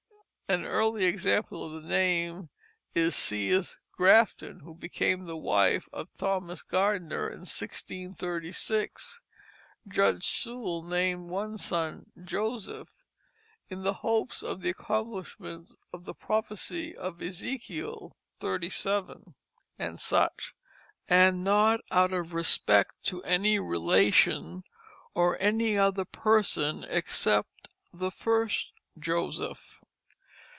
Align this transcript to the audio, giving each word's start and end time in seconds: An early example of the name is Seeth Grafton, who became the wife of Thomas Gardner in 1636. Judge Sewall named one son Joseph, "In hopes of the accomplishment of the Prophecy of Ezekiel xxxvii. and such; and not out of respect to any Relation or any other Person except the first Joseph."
An 0.49 0.65
early 0.65 1.05
example 1.05 1.63
of 1.63 1.81
the 1.81 1.87
name 1.87 2.49
is 2.93 3.15
Seeth 3.15 3.77
Grafton, 3.93 4.59
who 4.59 4.73
became 4.75 5.23
the 5.23 5.37
wife 5.37 5.87
of 5.93 6.13
Thomas 6.13 6.61
Gardner 6.61 7.27
in 7.27 7.45
1636. 7.47 9.21
Judge 9.87 10.23
Sewall 10.27 10.83
named 10.83 11.29
one 11.29 11.57
son 11.57 12.11
Joseph, 12.21 12.89
"In 13.69 13.85
hopes 13.85 14.43
of 14.43 14.59
the 14.59 14.71
accomplishment 14.71 15.71
of 15.93 16.03
the 16.03 16.13
Prophecy 16.13 16.97
of 16.97 17.21
Ezekiel 17.21 18.17
xxxvii. 18.43 19.33
and 19.79 19.97
such; 20.01 20.53
and 21.07 21.45
not 21.45 21.79
out 21.91 22.11
of 22.11 22.33
respect 22.33 23.01
to 23.03 23.23
any 23.23 23.57
Relation 23.57 24.65
or 25.13 25.39
any 25.41 25.77
other 25.77 26.03
Person 26.03 26.85
except 26.89 27.69
the 27.93 28.11
first 28.11 28.73
Joseph." 28.99 29.77